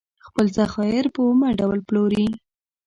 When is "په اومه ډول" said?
1.15-1.79